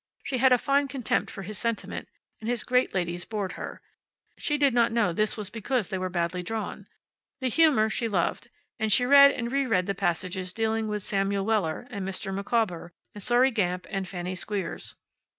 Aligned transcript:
She 0.23 0.37
had 0.39 0.51
a 0.51 0.57
fine 0.57 0.87
contempt 0.87 1.29
for 1.29 1.43
his 1.43 1.59
sentiment, 1.59 2.07
and 2.39 2.49
his 2.49 2.63
great 2.63 2.91
ladies 2.91 3.23
bored 3.23 3.51
her. 3.51 3.83
She 4.35 4.57
did 4.57 4.73
not 4.73 4.91
know 4.91 5.09
that 5.09 5.15
this 5.15 5.37
was 5.37 5.51
because 5.51 5.89
they 5.89 5.99
were 5.99 6.09
badly 6.09 6.41
drawn. 6.41 6.87
The 7.39 7.49
humor 7.49 7.87
she 7.87 8.07
loved, 8.07 8.49
and 8.79 8.91
she 8.91 9.05
read 9.05 9.29
and 9.29 9.51
reread 9.51 9.85
the 9.85 9.93
passages 9.93 10.53
dealing 10.53 10.87
with 10.87 11.03
Samuel 11.03 11.45
Weller, 11.45 11.85
and 11.91 12.03
Mr. 12.03 12.33
Micawber, 12.33 12.93
and 13.13 13.21
Sairey 13.23 13.51
Gamp, 13.53 13.85
and 13.91 14.07
Fanny 14.07 14.33
Squeers. 14.33 14.95